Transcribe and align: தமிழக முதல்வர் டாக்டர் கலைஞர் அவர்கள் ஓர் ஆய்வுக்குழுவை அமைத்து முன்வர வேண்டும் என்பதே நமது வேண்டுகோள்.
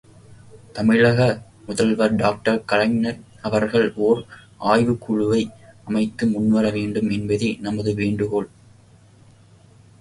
தமிழக 0.73 1.19
முதல்வர் 1.65 2.15
டாக்டர் 2.15 2.65
கலைஞர் 2.65 3.19
அவர்கள் 3.41 3.87
ஓர் 3.99 4.21
ஆய்வுக்குழுவை 4.63 5.41
அமைத்து 5.85 6.27
முன்வர 6.27 6.71
வேண்டும் 6.71 7.09
என்பதே 7.09 7.51
நமது 7.59 7.93
வேண்டுகோள். 7.95 8.49